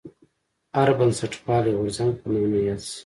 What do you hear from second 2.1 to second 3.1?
په نامه یاد شي.